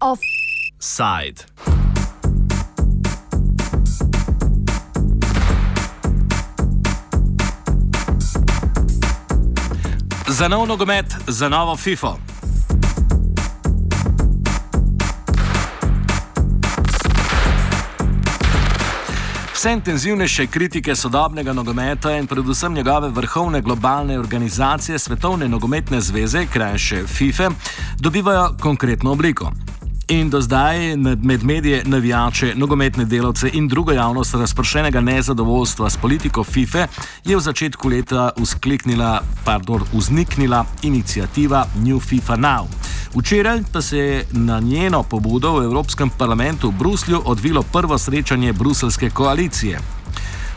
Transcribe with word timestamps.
Offside. 0.00 1.44
Za 10.28 10.48
nov 10.48 10.68
nogomet, 10.68 11.06
za 11.26 11.48
novo 11.48 11.76
FIFO. 11.76 12.27
Vse 19.58 19.72
intenzivnejše 19.72 20.46
kritike 20.46 20.94
sodobnega 20.96 21.52
nogometa 21.52 22.12
in 22.16 22.26
predvsem 22.26 22.74
njegove 22.74 23.08
vrhovne 23.08 23.60
globalne 23.60 24.18
organizacije 24.18 24.98
Svetovne 24.98 25.48
nogometne 25.48 26.00
zveze, 26.00 26.46
krajše 26.46 27.06
FIFA, 27.06 27.50
dobivajo 27.98 28.54
konkretno 28.60 29.12
obliko. 29.12 29.50
In 30.08 30.30
do 30.30 30.40
zdaj 30.40 30.96
med 30.96 31.44
medije, 31.44 31.82
navijače, 31.84 32.52
nogometne 32.56 33.04
delavce 33.04 33.50
in 33.52 33.68
drugo 33.68 33.92
javnost 33.92 34.34
razpršenega 34.34 35.00
nezadovoljstva 35.00 35.90
s 35.90 35.96
politiko 35.96 36.44
FIFA 36.44 36.86
je 37.24 37.36
v 37.36 37.40
začetku 37.40 37.88
leta 37.88 38.30
pardon, 39.44 39.82
vzniknila 39.92 40.64
inicijativa 40.82 41.66
New 41.84 42.00
FIFA 42.00 42.36
Now. 42.36 42.87
Včeraj 43.14 43.62
pa 43.72 43.82
se 43.82 43.98
je 43.98 44.24
na 44.32 44.60
njeno 44.60 45.02
pobudo 45.02 45.52
v 45.52 45.64
Evropskem 45.64 46.10
parlamentu 46.10 46.68
v 46.68 46.78
Bruslju 46.78 47.22
odvilo 47.24 47.62
prvo 47.62 47.98
srečanje 47.98 48.52
bruselske 48.52 49.10
koalicije. 49.10 49.80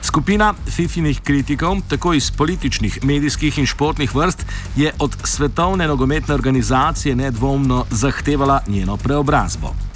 Skupina 0.01 0.53
fifinih 0.69 1.21
kritikov, 1.21 1.77
tako 1.88 2.13
iz 2.13 2.31
političnih, 2.31 3.03
medijskih 3.03 3.59
in 3.59 3.66
športnih 3.66 4.16
vrst, 4.16 4.45
je 4.75 4.91
od 4.99 5.16
svetovne 5.23 5.88
nogometne 5.88 6.33
organizacije 6.33 7.16
nedvomno 7.16 7.85
zahtevala 7.89 8.59
njeno 8.67 8.97
preobrazbo. 8.97 9.91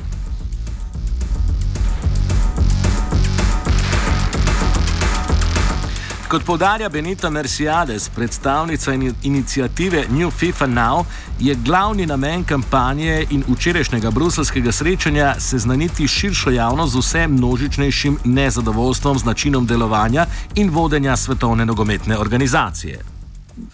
Kot 6.36 6.46
podarja 6.46 6.90
Benita 6.90 7.30
Merciades, 7.30 8.10
predstavnica 8.10 8.94
inicijative 9.24 10.04
New 10.10 10.30
FIFA 10.32 10.68
Now, 10.68 11.04
je 11.40 11.56
glavni 11.56 12.06
namen 12.06 12.44
kampanje 12.44 13.26
in 13.32 13.44
včerajšnjega 13.48 14.12
bruselskega 14.12 14.72
srečanja 14.72 15.34
seznaniti 15.40 16.08
širšo 16.08 16.52
javnost 16.52 16.94
z 16.94 17.00
vsem 17.00 17.32
množičnejšim 17.32 18.18
nezadovoljstvom 18.26 19.18
z 19.20 19.26
načinom 19.26 19.66
delovanja 19.66 20.26
in 20.56 20.70
vodenja 20.70 21.16
svetovne 21.16 21.66
nogometne 21.66 22.18
organizacije. 22.18 23.00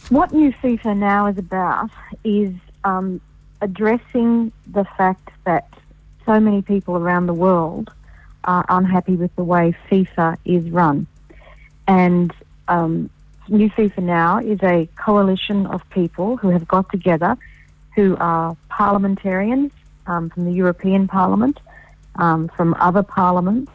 What 0.09 0.31
New 0.31 0.53
FIFA 0.61 0.93
Now 0.93 1.31
is 1.31 1.37
about 1.37 1.89
is 2.23 2.53
um, 2.85 3.19
addressing 3.59 4.51
the 4.73 4.85
fact 4.97 5.31
that 5.43 5.65
so 6.25 6.39
many 6.39 6.61
people 6.61 6.93
around 6.93 7.25
the 7.25 7.39
world 7.39 7.89
are 8.41 8.63
unhappy 8.69 9.15
with 9.17 9.31
the 9.35 9.43
way 9.43 9.73
FIFA 9.89 10.35
is 10.45 10.63
run. 10.73 11.05
And 11.87 12.31
um, 12.71 13.09
New 13.49 13.69
FIFA 13.69 14.03
Now 14.03 14.39
is 14.39 14.59
a 14.63 14.87
coalition 14.95 15.65
of 15.67 15.87
people 15.89 16.37
who 16.37 16.49
have 16.49 16.67
got 16.67 16.89
together 16.89 17.37
who 17.95 18.15
are 18.17 18.55
parliamentarians 18.69 19.71
um, 20.07 20.29
from 20.29 20.45
the 20.45 20.53
European 20.53 21.07
Parliament, 21.07 21.59
um, 22.15 22.49
from 22.55 22.73
other 22.79 23.03
parliaments, 23.03 23.71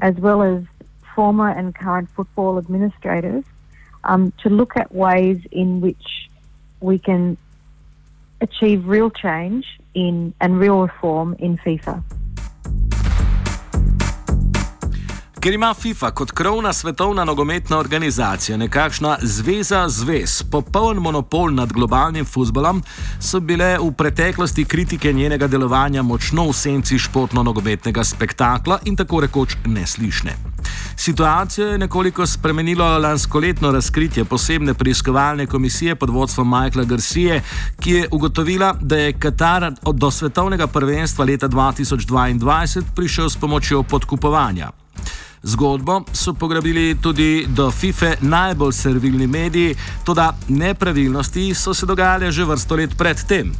as 0.00 0.16
well 0.16 0.42
as 0.42 0.64
former 1.14 1.48
and 1.48 1.72
current 1.72 2.08
football 2.16 2.58
administrators, 2.58 3.44
um, 4.02 4.32
to 4.42 4.48
look 4.48 4.76
at 4.76 4.92
ways 4.92 5.38
in 5.52 5.80
which 5.80 6.28
we 6.80 6.98
can 6.98 7.36
achieve 8.40 8.88
real 8.88 9.08
change 9.08 9.64
in 9.94 10.34
and 10.40 10.58
real 10.58 10.82
reform 10.82 11.36
in 11.38 11.56
FIFA. 11.58 12.02
Ker 15.42 15.54
ima 15.54 15.74
FIFA 15.74 16.10
kot 16.10 16.30
krovna 16.30 16.72
svetovna 16.72 17.24
nogometna 17.24 17.78
organizacija 17.78 18.56
nekakšna 18.56 19.16
zveza 19.22 19.88
zvez, 19.88 20.42
popoln 20.50 20.98
monopol 21.02 21.54
nad 21.54 21.72
globalnim 21.72 22.24
futbolom, 22.24 22.82
so 23.20 23.40
bile 23.40 23.72
v 23.80 23.88
preteklosti 23.98 24.64
kritike 24.64 25.12
njenega 25.12 25.46
delovanja 25.46 26.02
močno 26.02 26.44
v 26.46 26.52
senci 26.54 26.98
športno-nogometnega 26.98 28.04
spektakla 28.04 28.78
in 28.84 28.96
tako 28.96 29.20
rekoč 29.20 29.56
neslišne. 29.66 30.34
Situacijo 30.96 31.66
je 31.72 31.78
nekoliko 31.78 32.26
spremenilo 32.26 32.98
lanskoletno 32.98 33.72
razkritje 33.72 34.24
posebne 34.24 34.74
preiskovalne 34.74 35.46
komisije 35.46 35.94
pod 35.94 36.10
vodstvom 36.10 36.50
Michaela 36.50 36.84
Garcije, 36.84 37.42
ki 37.80 37.90
je 37.90 38.08
ugotovila, 38.10 38.76
da 38.80 38.96
je 38.96 39.18
Katar 39.18 39.72
do 39.92 40.10
svetovnega 40.10 40.66
prvenstva 40.66 41.24
leta 41.24 41.48
2022 41.48 42.82
prišel 42.94 43.28
s 43.30 43.36
pomočjo 43.36 43.82
podkupovanja. 43.82 44.81
Zgodbo 45.42 46.04
so 46.12 46.34
pograbili 46.34 46.94
tudi 47.02 47.46
do 47.46 47.70
FIFA 47.70 48.14
najbolj 48.20 48.72
servilni 48.72 49.26
mediji, 49.26 49.74
tudi 50.04 50.22
nepravilnosti 50.48 51.54
so 51.54 51.74
se 51.74 51.86
dogajale 51.86 52.30
že 52.32 52.44
vrsto 52.44 52.76
let 52.76 52.94
predtem. 52.98 53.52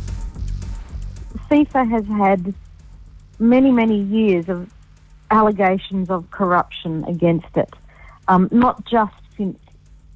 FIFA 1.51 1.85
has 1.91 2.07
had 2.07 2.55
many, 3.39 3.73
many 3.73 3.99
years 3.99 4.49
of 4.49 4.67
allegations 5.31 6.09
of 6.11 6.25
corruption 6.31 7.05
against 7.09 7.57
it, 7.57 7.75
um, 8.29 8.49
not 8.53 8.77
just 8.87 9.19
since 9.37 9.59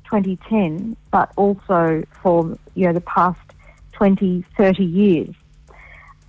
2010, 0.04 0.97
but 1.10 1.28
also 1.37 2.03
for 2.22 2.56
you 2.75 2.87
know 2.87 2.93
the 2.93 3.00
past 3.00 3.43
20, 3.93 4.44
30 4.56 4.84
years. 4.84 5.34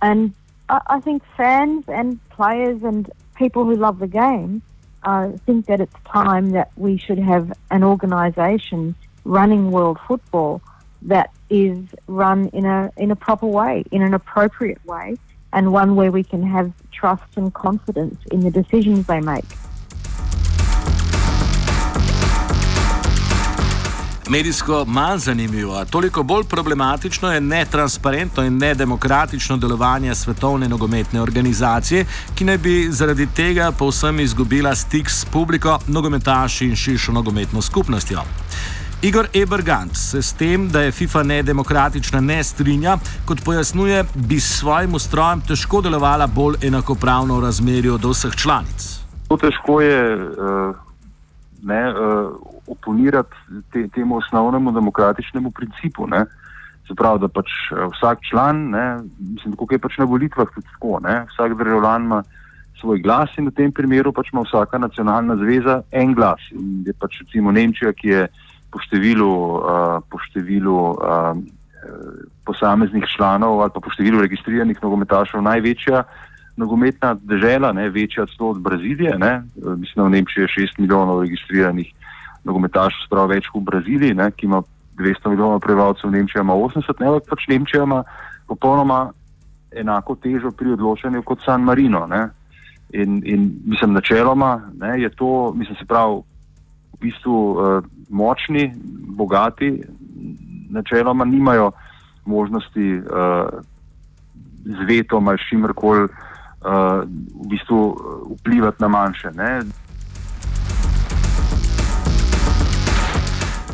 And 0.02 0.34
I, 0.68 0.80
I 0.86 1.00
think 1.00 1.22
fans 1.36 1.84
and 1.86 2.18
players 2.30 2.82
and 2.82 3.08
people 3.36 3.64
who 3.64 3.76
love 3.76 4.00
the 4.00 4.08
game 4.08 4.62
I 5.08 5.32
think 5.46 5.66
that 5.66 5.80
it's 5.80 5.94
time 6.04 6.50
that 6.50 6.70
we 6.76 6.98
should 6.98 7.18
have 7.18 7.50
an 7.70 7.82
organisation 7.82 8.94
running 9.24 9.70
world 9.70 9.98
football 10.06 10.60
that 11.02 11.30
is 11.48 11.78
run 12.08 12.48
in 12.48 12.66
a 12.66 12.92
in 12.98 13.10
a 13.10 13.16
proper 13.16 13.46
way, 13.46 13.84
in 13.90 14.02
an 14.02 14.12
appropriate 14.12 14.84
way, 14.84 15.16
and 15.54 15.72
one 15.72 15.96
where 15.96 16.12
we 16.12 16.22
can 16.22 16.42
have 16.42 16.72
trust 16.92 17.36
and 17.36 17.54
confidence 17.54 18.18
in 18.30 18.40
the 18.40 18.50
decisions 18.50 19.06
they 19.06 19.20
make. 19.20 19.46
Medijsko 24.28 24.84
manj 24.84 25.18
zanimivo, 25.18 25.74
a 25.74 25.84
toliko 25.84 26.22
bolj 26.22 26.44
problematično 26.44 27.32
je 27.32 27.40
netransparentno 27.40 28.44
in 28.44 28.58
nedemokratično 28.58 29.56
delovanje 29.56 30.14
svetovne 30.14 30.68
nogometne 30.68 31.22
organizacije, 31.22 32.04
ki 32.34 32.44
naj 32.44 32.58
bi 32.58 32.88
zaradi 32.90 33.26
tega 33.36 33.72
povsem 33.78 34.20
izgubila 34.20 34.74
stik 34.74 35.10
s 35.10 35.24
publiko, 35.24 35.78
nogometaši 35.86 36.66
in 36.66 36.76
širšo 36.76 37.12
nogometno 37.12 37.62
skupnostjo. 37.62 38.20
Igor 39.02 39.28
Ebergant 39.34 39.96
se 39.96 40.22
s 40.22 40.32
tem, 40.32 40.68
da 40.68 40.80
je 40.80 40.92
FIFA 40.92 41.22
nedemokratična, 41.22 42.20
ne 42.20 42.44
strinja, 42.44 42.98
kot 43.24 43.44
pojasnjuje, 43.44 44.04
bi 44.14 44.40
s 44.40 44.58
svojim 44.58 44.94
ustrojem 44.94 45.40
težko 45.40 45.80
delovala 45.80 46.26
bolj 46.26 46.56
enakopravno 46.62 47.38
v 47.38 47.44
razmerju 47.44 47.98
do 47.98 48.10
vseh 48.10 48.36
članic. 48.36 48.98
To 49.28 49.36
težko 49.36 49.80
je. 49.80 50.14
Uh 50.16 50.87
ne, 51.62 51.80
uh, 51.90 52.32
oponirati 52.66 53.62
te, 53.72 53.88
temu 53.94 54.16
osnovnemu 54.16 54.72
demokratičnemu 54.72 55.50
principu. 55.50 56.06
Ne. 56.06 56.24
Se 56.88 56.94
pravi, 56.94 57.20
da 57.20 57.28
pač 57.28 57.50
uh, 57.72 57.86
vsak 57.92 58.22
član, 58.30 58.70
ne, 58.70 58.86
mislim, 59.18 59.56
kako 59.56 59.74
je 59.74 59.84
pač 59.86 59.98
na 59.98 60.08
volitvah 60.08 60.50
tudi 60.54 60.66
tako, 60.72 60.98
ne, 61.04 61.24
vsak 61.34 61.56
državljan 61.58 62.04
ima 62.04 62.22
svoj 62.80 63.02
glas 63.02 63.30
in 63.38 63.48
v 63.50 63.54
tem 63.56 63.72
primeru 63.74 64.12
pač 64.14 64.30
ima 64.32 64.44
vsaka 64.46 64.78
nacionalna 64.78 65.36
zveza 65.36 65.82
en 65.90 66.14
glas. 66.14 66.40
In 66.54 66.84
je 66.86 66.94
pač 66.94 67.20
recimo 67.24 67.52
Nemčija, 67.52 67.92
ki 67.92 68.08
je 68.08 68.26
po 68.70 68.80
številu, 68.84 69.32
uh, 69.58 69.98
po 70.10 70.20
številu 70.28 70.78
uh, 70.94 71.32
posameznih 72.44 73.04
članov 73.16 73.60
ali 73.62 73.70
pa 73.74 73.80
po 73.80 73.90
številu 73.92 74.20
registriranih 74.24 74.78
nogometašev 74.82 75.42
največja 75.42 76.02
nogometna 76.58 77.14
država, 77.14 77.72
večja 77.72 78.26
celo 78.36 78.50
od 78.50 78.60
Brazilije. 78.60 79.18
Ne? 79.18 79.42
Mislim, 79.56 79.96
da 79.96 80.02
v 80.02 80.10
Nemčiji 80.10 80.42
je 80.42 80.48
6 80.48 80.78
milijonov 80.78 81.22
registriranih 81.22 81.92
nogometašov, 82.44 83.06
sprav 83.06 83.30
več 83.30 83.46
kot 83.52 83.62
v 83.62 83.70
Braziliji, 83.70 84.14
ne? 84.14 84.30
ki 84.30 84.46
ima 84.46 84.62
200 84.98 85.30
milijonov 85.30 85.60
prebivalcev, 85.60 86.10
Nemčija 86.10 86.42
ima 86.42 86.54
80, 86.54 87.00
ne 87.00 87.20
pač 87.30 87.46
Nemčija 87.48 87.82
ima 87.82 88.02
popolnoma 88.48 89.12
enako 89.72 90.16
težo 90.16 90.50
pri 90.50 90.74
odločanju 90.74 91.22
kot 91.22 91.44
San 91.44 91.62
Marino. 91.62 92.06
In, 92.92 93.22
in 93.24 93.50
mislim, 93.66 93.92
načeloma 93.92 94.60
ne, 94.80 95.00
je 95.00 95.10
to, 95.10 95.52
mislim, 95.54 95.76
se 95.76 95.86
pravi, 95.86 96.22
v 96.92 97.00
bistvu 97.00 97.34
uh, 97.52 97.84
močni, 98.08 98.72
bogati, 99.16 99.82
načeloma 100.70 101.24
nimajo 101.24 101.70
možnosti 102.24 102.96
uh, 102.96 103.04
z 104.64 104.88
vetom 104.88 105.28
ali 105.28 105.38
s 105.38 105.48
čimer 105.50 105.72
koli 105.76 106.04
uh, 106.04 106.10
v 106.60 107.48
bistvu 107.50 107.82
vplivati 108.38 108.82
na 108.82 108.88
manjše. 108.88 109.30
Ne. 109.34 109.60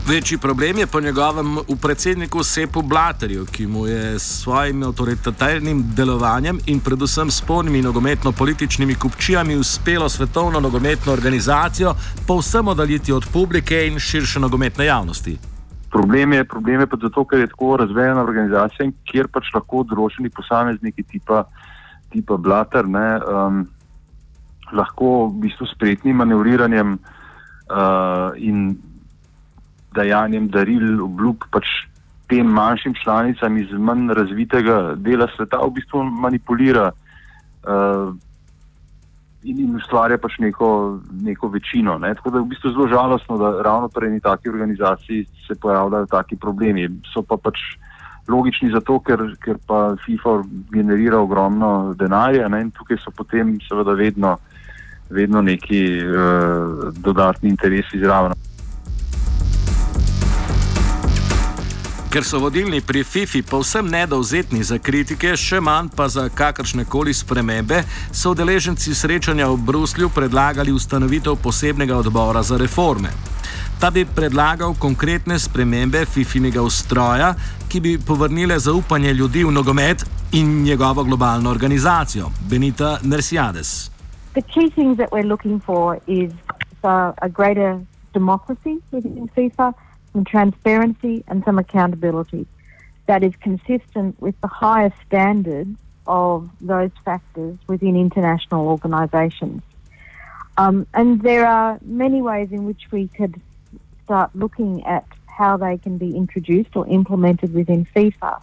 Večji 0.09 0.39
problem 0.39 0.79
je 0.79 0.87
po 0.87 1.01
njegovem 1.01 1.57
v 1.57 1.77
predsedniku 1.83 2.43
Sepu 2.43 2.83
Blaterju, 2.83 3.47
ki 3.47 3.67
mu 3.67 3.87
je 3.87 4.19
s 4.19 4.43
svojim 4.43 4.83
avtoritativnim 4.83 5.85
delovanjem 5.97 6.59
in 6.67 6.81
predvsem 6.81 7.31
spornimi 7.31 7.83
nogometno-političnimi 7.83 8.95
kupčijami 8.95 9.57
uspelo 9.57 10.09
svetovno 10.09 10.61
nogometno 10.61 11.13
organizacijo 11.13 11.95
povsem 12.27 12.69
oddaljiti 12.69 13.13
od 13.13 13.25
publike 13.33 13.87
in 13.87 13.99
širše 13.99 14.41
nogometne 14.41 14.85
javnosti. 14.85 15.39
Problem 15.91 16.33
je, 16.33 16.45
problem 16.45 16.81
je 16.81 16.87
pa 16.87 16.97
zato, 17.03 17.25
ker 17.25 17.41
je 17.41 17.47
tako 17.47 17.77
razvejena 17.77 18.23
organizacija, 18.23 18.91
kjer 19.11 19.29
pač 19.33 19.55
lahko 19.55 19.87
določeni 19.89 20.29
posamezniki 20.31 21.03
tipa, 21.03 21.47
tipa 22.15 22.39
Blater 22.39 22.87
ne, 22.87 23.09
um, 23.21 23.65
lahko 24.73 25.29
v 25.29 25.45
bistvu 25.45 25.67
spretnim 25.75 26.23
manevriranjem 26.23 26.97
uh, 26.97 28.31
in 28.39 28.77
dajanjem 29.95 30.49
daril, 30.51 31.03
obljub 31.05 31.47
pač 31.55 31.69
tem 32.31 32.49
manjšim 32.51 32.95
članicam 33.03 33.59
iz 33.61 33.73
manj 33.79 34.15
razvitega 34.17 34.95
dela 34.97 35.29
sveta 35.37 35.61
v 35.63 35.75
bistvu 35.77 36.03
manipulira 36.25 36.89
uh, 36.91 38.15
in, 39.45 39.61
in 39.61 39.77
ustvarja 39.77 40.19
pač 40.19 40.39
neko, 40.41 41.01
neko 41.23 41.51
večino. 41.53 41.99
Ne? 41.99 42.15
Tako 42.17 42.31
da 42.31 42.41
je 42.41 42.47
v 42.47 42.53
bistvu 42.55 42.73
zelo 42.73 42.89
žalostno, 42.89 43.39
da 43.39 43.53
ravno 43.63 43.91
pri 43.93 44.09
eni 44.09 44.21
taki 44.21 44.49
organizaciji 44.49 45.27
se 45.47 45.59
pojavljajo 45.61 46.07
taki 46.11 46.37
problemi. 46.37 46.89
So 47.13 47.23
pa 47.23 47.37
pač 47.37 47.61
logični 48.29 48.71
zato, 48.73 48.99
ker, 49.01 49.21
ker 49.45 49.59
pa 49.67 49.97
FIFA 50.05 50.43
generira 50.73 51.21
ogromno 51.21 51.95
denarja 51.99 52.49
ne? 52.49 52.63
in 52.65 52.71
tukaj 52.71 52.99
so 53.05 53.11
potem 53.11 53.59
seveda 53.69 53.93
vedno, 53.93 54.37
vedno 55.11 55.43
neki 55.43 55.85
uh, 56.01 56.93
dodatni 56.97 57.49
interesi 57.49 57.99
zraven. 57.99 58.33
Ker 62.15 62.23
so 62.23 62.39
vodilni 62.39 62.79
pri 62.79 63.03
FIFI 63.03 63.41
povsem 63.43 63.89
nedovzetni 63.91 64.63
za 64.63 64.77
kritike, 64.79 65.33
še 65.35 65.59
manj 65.59 65.89
pa 65.99 66.07
za 66.07 66.29
kakršne 66.31 66.85
koli 66.87 67.11
spremembe, 67.11 67.81
so 68.15 68.31
udeleženci 68.31 68.95
srečanja 68.95 69.49
v 69.51 69.57
Bruslju 69.67 70.13
predlagali 70.15 70.71
ustanovitev 70.71 71.35
posebnega 71.43 71.99
odbora 71.99 72.43
za 72.47 72.55
reforme. 72.55 73.11
Ta 73.85 73.91
bi 73.93 74.07
predlagal 74.09 74.79
konkretne 74.81 75.37
spremembe 75.37 76.07
FIFI-nega 76.09 76.63
ustroja, 76.65 77.35
ki 77.69 77.81
bi 77.85 77.91
povrnile 78.01 78.57
zaupanje 78.57 79.13
ljudi 79.13 79.43
v 79.45 79.51
nogomet 79.53 80.07
in 80.33 80.63
njegovo 80.63 81.05
globalno 81.05 81.51
organizacijo. 81.51 82.31
Benita 82.49 82.95
Nersiades. 83.03 83.91
The 84.33 84.41
key 84.41 84.71
things 84.71 84.97
that 84.97 85.13
we're 85.13 85.29
looking 85.29 85.61
for 85.61 85.99
is 86.07 86.33
uh, 86.83 87.13
a 87.21 87.29
greater 87.29 87.81
democracy 88.15 88.81
within 88.91 89.29
FIFA. 89.37 89.75
some 90.15 90.25
transparency 90.25 91.23
and 91.29 91.45
some 91.45 91.59
accountability 91.59 92.47
that 93.07 93.23
is 93.23 93.33
consistent 93.43 94.15
with 94.21 94.35
the 94.41 94.49
highest 94.49 94.97
standards 95.07 95.77
of 96.07 96.49
those 96.61 96.91
factors 97.05 97.59
within 97.67 97.97
international 97.97 98.67
organisations. 98.69 99.63
Um, 100.57 100.87
and 100.95 101.21
there 101.21 101.47
are 101.47 101.79
many 101.83 102.23
ways 102.23 102.49
in 102.53 102.65
which 102.65 102.85
we 102.91 103.09
could 103.09 103.41
start 104.05 104.31
looking 104.35 104.85
at 104.85 105.05
how 105.27 105.57
they 105.57 105.79
can 105.79 105.99
be 105.99 106.17
introduced 106.17 106.77
or 106.77 106.87
implemented 106.87 107.53
within 107.53 107.87
FIFA. 107.95 108.41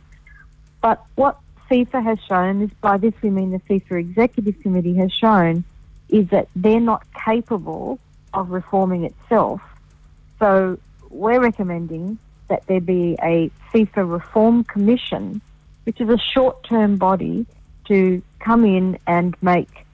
But 0.81 1.03
what 1.15 1.39
FIFA 1.69 2.03
has 2.03 2.19
shown, 2.27 2.59
this, 2.59 2.71
by 2.81 2.97
this 2.97 3.13
we 3.21 3.29
mean 3.29 3.51
the 3.51 3.59
FIFA 3.59 3.99
Executive 3.99 4.59
Committee 4.61 4.95
has 4.95 5.11
shown, 5.11 5.63
is 6.09 6.27
that 6.29 6.49
they're 6.55 6.81
not 6.81 7.03
capable 7.13 7.99
of 8.33 8.51
reforming 8.51 9.05
itself. 9.05 9.61
So 10.39 10.77
we're 11.09 11.39
recommending 11.39 12.17
that 12.49 12.65
there 12.67 12.81
be 12.81 13.15
a 13.23 13.49
FIFA 13.73 14.11
Reform 14.11 14.63
Commission, 14.65 15.41
which 15.85 16.01
is 16.01 16.09
a 16.09 16.17
short 16.17 16.63
term 16.63 16.97
body 16.97 17.45
to 17.85 18.21
come 18.39 18.65
in 18.65 18.97
and 19.07 19.35
make 19.41 19.85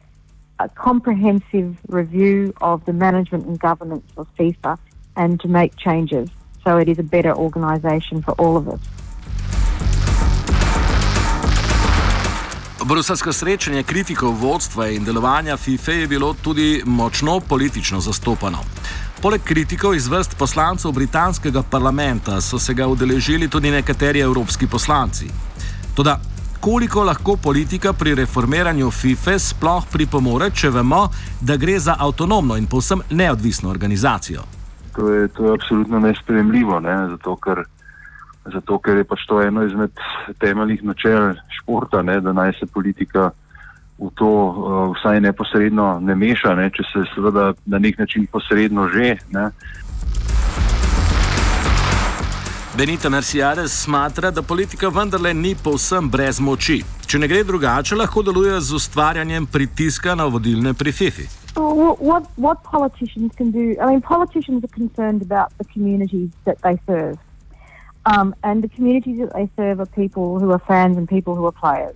a 0.60 0.68
comprehensive 0.70 1.78
review 1.88 2.54
of 2.62 2.84
the 2.86 2.94
management 2.94 3.46
and 3.46 3.60
governance 3.60 4.12
of 4.18 4.28
FIFA 4.36 4.80
and 5.18 5.40
to 5.42 5.48
make 5.48 5.76
changes 5.76 6.30
so 6.64 6.78
it 6.78 6.88
is 6.88 7.00
a 7.00 7.04
better 7.04 7.34
organisation 7.34 8.22
for 8.22 8.34
all 8.38 8.58
of 8.58 8.68
us. 8.68 8.82
Bruselsko 12.88 13.34
srečanje 13.34 13.84
kritikov 13.84 14.32
vodstva 14.40 14.88
in 14.88 15.04
delovanja 15.04 15.58
FIFA 15.58 15.92
je 15.92 16.08
bilo 16.08 16.34
tudi 16.34 16.84
močno 16.86 17.40
politično 17.40 18.00
zastopano. 18.00 18.58
Poleg 19.22 19.42
kritikov 19.44 19.96
iz 19.96 20.08
vrst 20.08 20.38
poslancev 20.38 20.92
britanskega 20.92 21.64
parlamenta 21.64 22.42
so 22.42 22.60
se 22.60 22.74
ga 22.74 22.88
udeležili 22.88 23.48
tudi 23.48 23.72
nekateri 23.72 24.20
evropski 24.20 24.68
poslanci. 24.68 25.26
Toda, 25.96 26.20
koliko 26.60 27.04
lahko 27.04 27.36
politika 27.36 27.94
pri 27.94 28.16
reformiranju 28.16 28.92
FIFA 28.92 29.40
sploh 29.40 29.86
pripomore, 29.92 30.52
če 30.52 30.70
vemo, 30.70 31.10
da 31.42 31.58
gre 31.58 31.80
za 31.80 31.96
avtonomno 32.00 32.56
in 32.58 32.68
povsem 32.68 33.02
neodvisno 33.10 33.70
organizacijo? 33.70 34.57
To 34.98 35.10
je, 35.14 35.28
to 35.28 35.46
je 35.46 35.54
absolutno 35.54 36.00
nespremljivo, 36.00 36.80
ne? 36.80 36.96
zato, 37.10 37.36
ker, 37.36 37.62
zato 38.54 38.80
ker 38.82 38.98
je 38.98 39.06
pač 39.06 39.26
to 39.30 39.42
eno 39.42 39.64
izmed 39.64 39.94
temeljnih 40.42 40.84
načel 40.84 41.36
športa, 41.60 42.02
ne? 42.02 42.18
da 42.22 42.34
naj 42.34 42.58
se 42.60 42.66
politika 42.66 43.30
v 43.98 44.10
to 44.14 44.30
uh, 44.30 44.96
vsaj 44.98 45.22
neposredno 45.22 46.00
ne 46.02 46.16
meša, 46.16 46.54
ne, 46.56 46.70
če 46.70 46.84
se 46.86 47.06
seveda 47.16 47.54
na 47.66 47.80
nek 47.82 47.98
način 47.98 48.28
posredno 48.32 48.88
že. 48.94 49.16
Ne. 49.34 49.50
Benita 52.78 53.10
Merciades 53.10 53.74
smatra, 53.74 54.30
da 54.32 54.42
politika 54.42 54.90
vendarle 54.94 55.34
ni 55.34 55.56
povsem 55.64 56.10
brez 56.10 56.40
moči. 56.40 56.84
Če 57.10 57.18
ne 57.20 57.28
gre 57.28 57.42
drugače, 57.44 57.98
lahko 57.98 58.22
deluje 58.22 58.60
z 58.62 58.78
ustvarjanjem 58.78 59.50
pritiska 59.50 60.14
na 60.16 60.30
vodilne 60.30 60.74
pri 60.78 60.94
FIFI. 60.94 61.26
What, 61.58 62.26
what 62.38 62.64
politicians 62.64 63.34
can 63.36 63.52
do, 63.52 63.76
I 63.82 63.88
mean, 63.88 64.02
politicians 64.02 64.64
are 64.64 64.68
concerned 64.68 65.24
about 65.24 65.58
the 65.58 65.64
communities 65.66 66.30
that 66.46 66.62
they 66.62 66.80
serve. 66.86 67.18
Um, 68.06 68.36
and 68.44 68.64
the 68.64 68.70
communities 68.70 69.20
that 69.20 69.34
they 69.34 69.50
serve 69.58 69.80
are 69.80 69.86
people 69.88 70.40
who 70.40 70.52
are 70.52 70.60
fans 70.60 70.98
and 70.98 71.10
people 71.10 71.36
who 71.36 71.46
are 71.46 71.52
players. 71.52 71.96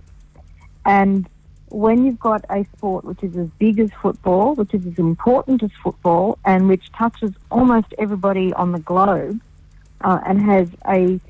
And 0.84 1.28
when 1.68 2.04
you've 2.04 2.18
got 2.18 2.44
a 2.50 2.64
sport 2.76 3.04
which 3.04 3.22
is 3.22 3.36
as 3.36 3.48
big 3.58 3.78
as 3.78 3.90
football, 4.02 4.54
which 4.54 4.74
is 4.74 4.84
as 4.84 4.98
important 4.98 5.62
as 5.62 5.70
football, 5.82 6.38
and 6.44 6.68
which 6.68 6.90
touches 6.92 7.30
almost 7.50 7.94
everybody 7.98 8.52
on 8.54 8.72
the 8.72 8.80
globe, 8.80 9.40
uh, 10.02 10.18
and 10.26 10.42
has 10.42 10.68
a 10.88 11.20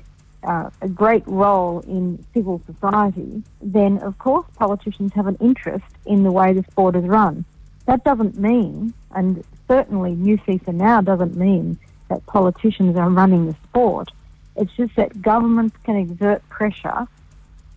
uh, 0.43 0.69
a 0.81 0.89
great 0.89 1.25
role 1.25 1.79
in 1.87 2.21
civil 2.33 2.61
society, 2.65 3.41
then 3.61 3.97
of 3.99 4.17
course 4.17 4.45
politicians 4.57 5.13
have 5.13 5.25
an 5.25 5.37
interest 5.39 5.85
in 6.05 6.23
the 6.23 6.31
way 6.31 6.51
the 6.51 6.63
sport 6.69 6.97
is 6.97 7.05
run. 7.05 7.45
That 7.85 8.03
doesn't 8.03 8.37
mean, 8.39 8.93
and 9.11 9.43
certainly 9.67 10.11
New 10.15 10.37
FIFA 10.37 10.73
now 10.73 11.01
doesn't 11.01 11.35
mean 11.35 11.77
that 12.09 12.25
politicians 12.25 12.97
are 12.97 13.09
running 13.09 13.47
the 13.47 13.55
sport. 13.69 14.09
It's 14.55 14.71
just 14.75 14.95
that 14.95 15.21
governments 15.21 15.75
can 15.83 15.95
exert 15.95 16.47
pressure 16.49 17.07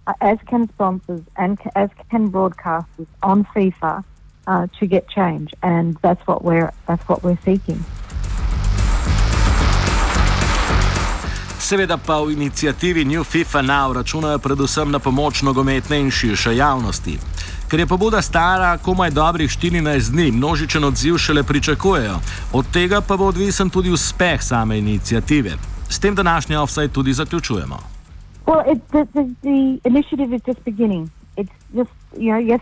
Uh, 0.07 0.13
as 0.21 0.39
can 0.47 0.69
sponsors 0.69 1.21
and 1.37 1.59
as 1.75 1.91
can 2.11 2.31
broadcasters 2.31 3.11
on 3.23 3.43
FIFA 3.43 4.05
uh, 4.47 4.67
to 4.79 4.87
get 4.87 5.09
change, 5.09 5.51
and 5.63 5.99
that's 5.99 6.23
what 6.29 6.45
we're 6.47 6.71
that's 6.87 7.03
what 7.09 7.27
we're 7.27 7.39
seeking. 7.43 7.83
Seveda 11.59 11.99
pa 11.99 12.23
v 12.23 12.39
inicijativi 12.39 13.03
New 13.03 13.27
FIFA 13.27 13.61
Now 13.67 13.91
računajo 13.91 14.39
predvsem 14.39 14.95
na 14.95 15.03
pomoč 15.03 15.43
nogometne 15.43 15.99
in 15.99 16.15
širše 16.15 16.55
javnosti. 16.55 17.19
Ker 17.69 17.81
je 17.81 17.87
pobuda 17.87 18.23
stara 18.23 18.79
komaj 18.79 19.11
dobrih 19.11 19.51
14 19.51 20.11
dni, 20.11 20.31
množičen 20.33 20.85
odziv 20.85 21.19
šele 21.19 21.43
pričakujejo, 21.43 22.19
od 22.53 22.67
tega 22.73 23.01
pa 23.01 23.17
bo 23.17 23.27
odvisen 23.27 23.71
tudi 23.71 23.91
uspeh 23.91 24.43
same 24.43 24.79
inicijative. 24.79 25.51
S 25.89 25.99
tem 25.99 26.15
današnji 26.15 26.57
offside 26.57 26.89
tudi 26.89 27.13
zaključujemo. 27.13 27.79
Well, 28.47 28.63
it, 28.73 28.83
the, 28.91 29.05
the, 29.13 29.35
the, 29.43 29.81
initiative 29.85 30.37
is 30.37 30.43
just 30.47 30.65
beginning. 30.65 31.11
It's 31.37 31.53
just, 31.75 31.91
you 32.17 32.31
know, 32.31 32.39
yes, 32.39 32.61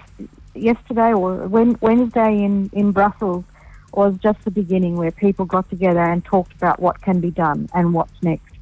yesterday 0.54 1.12
or 1.12 1.49
when, 1.49 1.76
Wednesday 1.80 2.44
in, 2.44 2.70
in 2.73 2.92
Brussels 2.92 3.44
was 3.92 4.14
just 4.23 4.38
the 4.44 4.50
beginning 4.50 4.96
where 4.96 5.11
people 5.11 5.44
got 5.44 5.68
together 5.70 6.00
and 6.00 6.25
talked 6.25 6.52
about 6.52 6.80
what 6.80 7.02
can 7.02 7.20
be 7.20 7.30
done 7.30 7.68
and 7.75 7.92
what's 7.92 8.23
next. 8.23 8.54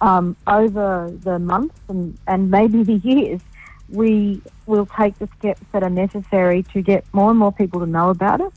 Um, 0.00 0.36
over 0.46 1.12
the 1.24 1.38
months 1.38 1.78
and, 1.88 2.18
and 2.26 2.50
maybe 2.50 2.82
the 2.82 3.00
years, 3.08 3.40
we 3.88 4.40
will 4.66 4.86
take 4.86 5.18
the 5.18 5.28
steps 5.38 5.62
that 5.72 5.82
are 5.82 5.90
necessary 5.90 6.62
to 6.64 6.82
get 6.82 7.04
more 7.12 7.30
and 7.30 7.38
more 7.38 7.52
people 7.52 7.80
to 7.80 7.86
know 7.86 8.10
about 8.10 8.40
it 8.40 8.52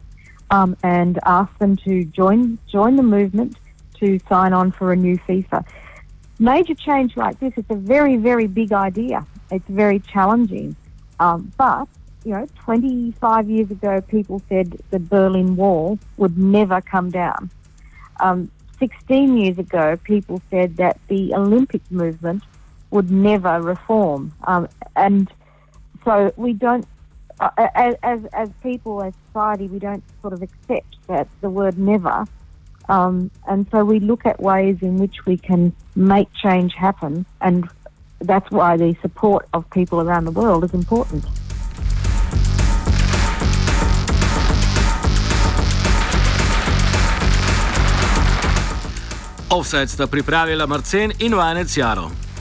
um, 0.49 0.75
and 0.83 1.19
ask 1.25 1.55
them 1.59 1.77
to 1.77 2.05
join 2.05 2.57
join 2.67 2.95
the 2.95 3.03
movement 3.03 3.57
to 3.99 4.19
sign 4.29 4.53
on 4.53 4.71
for 4.71 4.91
a 4.91 4.95
new 4.95 5.17
FIFA 5.19 5.65
major 6.39 6.73
change 6.73 7.15
like 7.17 7.39
this, 7.39 7.53
it's 7.57 7.69
a 7.69 7.75
very, 7.75 8.15
very 8.15 8.47
big 8.47 8.71
idea. 8.71 9.25
It's 9.51 9.67
very 9.67 9.99
challenging. 9.99 10.75
Um, 11.19 11.51
but 11.57 11.87
you 12.23 12.31
know, 12.31 12.47
25 12.59 13.49
years 13.49 13.69
ago, 13.71 14.01
people 14.01 14.41
said 14.49 14.79
the 14.89 14.99
Berlin 14.99 15.55
Wall 15.55 15.99
would 16.17 16.37
never 16.37 16.81
come 16.81 17.11
down. 17.11 17.51
Um, 18.19 18.51
16 18.79 19.37
years 19.37 19.57
ago, 19.57 19.97
people 20.03 20.41
said 20.49 20.77
that 20.77 20.99
the 21.07 21.33
Olympic 21.33 21.81
movement 21.91 22.43
would 22.91 23.11
never 23.11 23.61
reform. 23.61 24.33
Um, 24.45 24.67
and 24.95 25.31
so 26.03 26.33
we 26.37 26.53
don't, 26.53 26.87
uh, 27.39 27.49
as, 27.75 28.25
as 28.33 28.49
people, 28.63 29.03
as 29.03 29.13
society, 29.27 29.67
we 29.67 29.79
don't 29.79 30.03
sort 30.21 30.33
of 30.33 30.41
accept 30.41 30.95
that 31.07 31.27
the 31.41 31.49
word 31.49 31.77
never. 31.77 32.25
Um, 32.89 33.29
and 33.47 33.67
so 33.71 33.85
we 33.85 33.99
look 33.99 34.25
at 34.25 34.41
ways 34.41 34.77
in 34.81 34.97
which 34.97 35.25
we 35.25 35.37
can 35.37 35.73
make 35.95 36.27
change 36.33 36.73
happen. 36.73 37.25
And 37.41 37.69
that's 38.19 38.49
why 38.51 38.77
the 38.77 38.95
support 39.01 39.47
of 39.53 39.69
people 39.69 40.01
around 40.01 40.25
the 40.25 40.31
world 40.31 40.63
is 40.63 40.73
important. 40.73 41.25
Offset 49.51 49.89
sta 49.89 50.07
pripravila 50.07 50.67
Marcen 50.67 51.11
in 51.19 51.31
Jaro. 51.31 52.28